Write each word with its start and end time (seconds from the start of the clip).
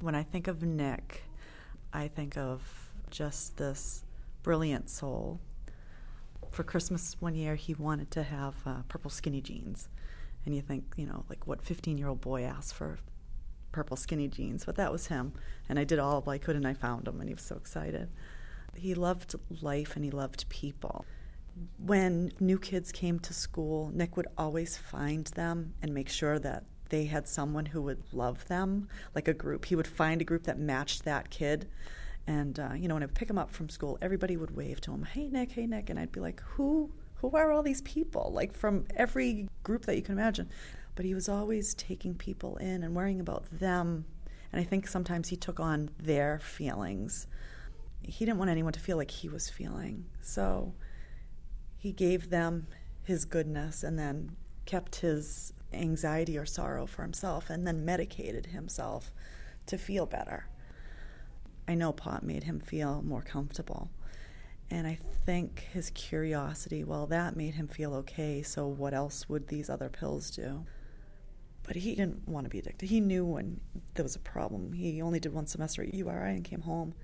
When 0.00 0.14
I 0.14 0.22
think 0.22 0.46
of 0.46 0.62
Nick, 0.62 1.24
I 1.92 2.06
think 2.06 2.36
of 2.36 2.62
just 3.10 3.56
this 3.56 4.04
brilliant 4.44 4.88
soul. 4.88 5.40
For 6.50 6.62
Christmas 6.62 7.16
one 7.18 7.34
year, 7.34 7.56
he 7.56 7.74
wanted 7.74 8.10
to 8.12 8.22
have 8.22 8.54
uh, 8.64 8.82
purple 8.88 9.10
skinny 9.10 9.40
jeans. 9.40 9.88
And 10.46 10.54
you 10.54 10.62
think, 10.62 10.84
you 10.96 11.04
know, 11.04 11.24
like 11.28 11.46
what 11.48 11.62
15 11.62 11.98
year 11.98 12.08
old 12.08 12.20
boy 12.20 12.44
asks 12.44 12.72
for 12.72 12.98
purple 13.72 13.96
skinny 13.96 14.28
jeans? 14.28 14.64
But 14.64 14.76
that 14.76 14.92
was 14.92 15.08
him. 15.08 15.32
And 15.68 15.80
I 15.80 15.84
did 15.84 15.98
all 15.98 16.22
I 16.28 16.38
could 16.38 16.54
and 16.54 16.66
I 16.66 16.74
found 16.74 17.08
him, 17.08 17.18
and 17.20 17.28
he 17.28 17.34
was 17.34 17.42
so 17.42 17.56
excited. 17.56 18.08
He 18.76 18.94
loved 18.94 19.34
life 19.60 19.96
and 19.96 20.04
he 20.04 20.12
loved 20.12 20.48
people. 20.48 21.04
When 21.84 22.30
new 22.38 22.58
kids 22.58 22.92
came 22.92 23.18
to 23.20 23.34
school, 23.34 23.90
Nick 23.92 24.16
would 24.16 24.28
always 24.38 24.76
find 24.76 25.26
them 25.26 25.74
and 25.82 25.92
make 25.92 26.08
sure 26.08 26.38
that 26.38 26.64
they 26.88 27.04
had 27.04 27.28
someone 27.28 27.66
who 27.66 27.82
would 27.82 28.02
love 28.12 28.46
them, 28.48 28.88
like 29.14 29.28
a 29.28 29.34
group. 29.34 29.66
He 29.66 29.76
would 29.76 29.86
find 29.86 30.20
a 30.20 30.24
group 30.24 30.44
that 30.44 30.58
matched 30.58 31.04
that 31.04 31.30
kid. 31.30 31.68
And 32.26 32.58
uh, 32.58 32.74
you 32.74 32.88
know, 32.88 32.94
when 32.94 33.02
I 33.02 33.06
would 33.06 33.14
pick 33.14 33.30
him 33.30 33.38
up 33.38 33.50
from 33.50 33.68
school, 33.68 33.98
everybody 34.02 34.36
would 34.36 34.54
wave 34.54 34.80
to 34.82 34.92
him, 34.92 35.04
"Hey 35.04 35.28
Nick, 35.28 35.52
hey 35.52 35.66
Nick," 35.66 35.90
and 35.90 35.98
I'd 35.98 36.12
be 36.12 36.20
like, 36.20 36.40
"Who? 36.40 36.90
Who 37.16 37.30
are 37.36 37.50
all 37.50 37.62
these 37.62 37.82
people?" 37.82 38.30
Like 38.34 38.54
from 38.54 38.86
every 38.94 39.48
group 39.62 39.86
that 39.86 39.96
you 39.96 40.02
can 40.02 40.12
imagine. 40.12 40.48
But 40.94 41.04
he 41.04 41.14
was 41.14 41.28
always 41.28 41.74
taking 41.74 42.14
people 42.14 42.56
in 42.56 42.82
and 42.82 42.94
worrying 42.94 43.20
about 43.20 43.44
them. 43.50 44.04
And 44.52 44.60
I 44.60 44.64
think 44.64 44.88
sometimes 44.88 45.28
he 45.28 45.36
took 45.36 45.60
on 45.60 45.90
their 45.98 46.40
feelings 46.40 47.26
he 48.02 48.24
didn't 48.24 48.38
want 48.38 48.50
anyone 48.50 48.72
to 48.72 48.80
feel 48.80 48.96
like 48.96 49.10
he 49.10 49.28
was 49.28 49.50
feeling. 49.50 50.06
So 50.20 50.74
he 51.76 51.92
gave 51.92 52.30
them 52.30 52.66
his 53.02 53.24
goodness 53.24 53.82
and 53.82 53.98
then 53.98 54.36
kept 54.64 54.96
his 54.96 55.52
anxiety 55.72 56.38
or 56.38 56.46
sorrow 56.46 56.86
for 56.86 57.02
himself 57.02 57.50
and 57.50 57.66
then 57.66 57.84
medicated 57.84 58.46
himself 58.46 59.12
to 59.66 59.78
feel 59.78 60.06
better. 60.06 60.46
I 61.66 61.74
know 61.74 61.92
pot 61.92 62.22
made 62.22 62.44
him 62.44 62.60
feel 62.60 63.02
more 63.02 63.22
comfortable. 63.22 63.90
And 64.70 64.86
I 64.86 64.98
think 65.24 65.66
his 65.72 65.90
curiosity, 65.90 66.84
well, 66.84 67.06
that 67.06 67.36
made 67.36 67.54
him 67.54 67.68
feel 67.68 67.94
okay. 67.94 68.42
So, 68.42 68.66
what 68.66 68.92
else 68.92 69.28
would 69.28 69.48
these 69.48 69.70
other 69.70 69.88
pills 69.88 70.30
do? 70.30 70.66
But 71.62 71.76
he 71.76 71.94
didn't 71.94 72.28
want 72.28 72.44
to 72.44 72.50
be 72.50 72.58
addicted. 72.58 72.88
He 72.88 73.00
knew 73.00 73.24
when 73.24 73.60
there 73.94 74.02
was 74.02 74.16
a 74.16 74.20
problem. 74.20 74.72
He 74.72 75.00
only 75.00 75.20
did 75.20 75.32
one 75.32 75.46
semester 75.46 75.82
at 75.82 75.94
URI 75.94 76.34
and 76.34 76.44
came 76.44 76.62
home. 76.62 76.94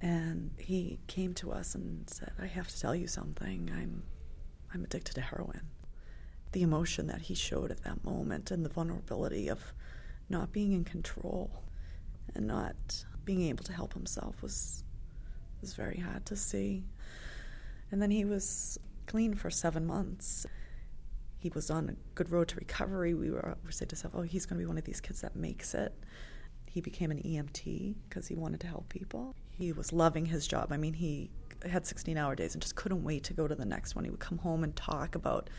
And 0.00 0.52
he 0.58 0.98
came 1.08 1.34
to 1.34 1.50
us 1.50 1.74
and 1.74 2.08
said, 2.08 2.32
I 2.38 2.46
have 2.46 2.68
to 2.68 2.80
tell 2.80 2.94
you 2.94 3.06
something. 3.06 3.70
I'm, 3.74 4.04
I'm 4.72 4.84
addicted 4.84 5.14
to 5.14 5.20
heroin. 5.20 5.62
The 6.52 6.62
emotion 6.62 7.06
that 7.08 7.22
he 7.22 7.34
showed 7.34 7.70
at 7.70 7.84
that 7.84 8.04
moment 8.04 8.50
and 8.50 8.64
the 8.64 8.70
vulnerability 8.70 9.48
of 9.48 9.72
not 10.28 10.52
being 10.52 10.72
in 10.72 10.84
control 10.84 11.50
and 12.34 12.46
not 12.46 13.04
being 13.24 13.42
able 13.42 13.64
to 13.64 13.72
help 13.72 13.92
himself 13.94 14.40
was, 14.42 14.84
was 15.60 15.74
very 15.74 15.98
hard 15.98 16.24
to 16.26 16.36
see. 16.36 16.84
And 17.90 18.00
then 18.00 18.10
he 18.10 18.24
was 18.24 18.78
clean 19.06 19.34
for 19.34 19.50
seven 19.50 19.86
months. 19.86 20.46
He 21.38 21.50
was 21.54 21.70
on 21.70 21.88
a 21.90 21.94
good 22.14 22.30
road 22.30 22.48
to 22.48 22.56
recovery. 22.56 23.14
We 23.14 23.30
were, 23.30 23.56
we 23.64 23.72
said 23.72 23.88
to 23.90 23.96
ourselves, 23.96 24.16
oh, 24.18 24.22
he's 24.22 24.46
going 24.46 24.58
to 24.58 24.64
be 24.64 24.66
one 24.66 24.78
of 24.78 24.84
these 24.84 25.00
kids 25.00 25.20
that 25.20 25.36
makes 25.36 25.74
it. 25.74 25.94
He 26.68 26.80
became 26.80 27.10
an 27.10 27.18
EMT 27.22 27.94
because 28.08 28.28
he 28.28 28.34
wanted 28.34 28.60
to 28.60 28.66
help 28.66 28.88
people. 28.88 29.34
He 29.50 29.72
was 29.72 29.92
loving 29.92 30.26
his 30.26 30.46
job. 30.46 30.72
I 30.72 30.76
mean, 30.76 30.94
he 30.94 31.30
had 31.68 31.86
16 31.86 32.16
hour 32.16 32.34
days 32.34 32.54
and 32.54 32.62
just 32.62 32.76
couldn't 32.76 33.02
wait 33.02 33.24
to 33.24 33.32
go 33.32 33.48
to 33.48 33.54
the 33.54 33.64
next 33.64 33.94
one. 33.94 34.04
He 34.04 34.10
would 34.10 34.20
come 34.20 34.38
home 34.38 34.64
and 34.64 34.74
talk 34.76 35.14
about 35.14 35.50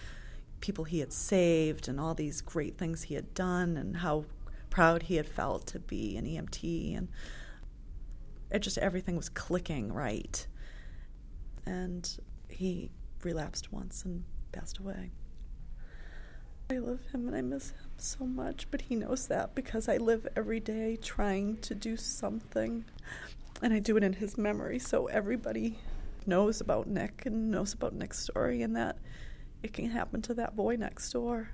people 0.61 0.83
he 0.83 0.99
had 0.99 1.13
saved 1.13 1.87
and 1.87 1.99
all 1.99 2.13
these 2.13 2.41
great 2.41 2.77
things 2.77 3.03
he 3.03 3.15
had 3.15 3.33
done 3.33 3.77
and 3.77 3.97
how 3.97 4.25
proud 4.69 5.03
he 5.03 5.15
had 5.15 5.27
felt 5.27 5.65
to 5.67 5.79
be 5.79 6.17
an 6.17 6.25
EMT. 6.25 6.97
And 6.97 7.07
it 8.51 8.59
just 8.59 8.77
everything 8.77 9.15
was 9.15 9.29
clicking 9.29 9.91
right. 9.93 10.45
And 11.65 12.09
he 12.47 12.91
relapsed 13.23 13.71
once 13.71 14.03
and 14.05 14.23
passed 14.51 14.79
away. 14.79 15.11
I 16.71 16.77
love 16.77 16.99
him 17.11 17.27
and 17.27 17.35
I 17.35 17.41
miss 17.41 17.71
him 17.71 17.89
so 17.97 18.25
much, 18.25 18.67
but 18.69 18.81
he 18.81 18.95
knows 18.95 19.27
that 19.27 19.55
because 19.55 19.89
I 19.89 19.97
live 19.97 20.27
every 20.35 20.59
day 20.59 20.97
trying 21.01 21.57
to 21.61 21.73
do 21.73 21.97
something. 21.97 22.85
And 23.61 23.73
I 23.73 23.79
do 23.79 23.97
it 23.97 24.03
in 24.03 24.13
his 24.13 24.37
memory, 24.37 24.77
so 24.77 25.07
everybody 25.07 25.79
knows 26.25 26.61
about 26.61 26.87
Nick 26.87 27.23
and 27.25 27.49
knows 27.49 27.73
about 27.73 27.93
Nick's 27.93 28.19
story 28.19 28.61
and 28.61 28.75
that 28.75 28.97
it 29.63 29.73
can 29.73 29.89
happen 29.89 30.21
to 30.23 30.33
that 30.35 30.55
boy 30.55 30.75
next 30.75 31.11
door. 31.11 31.49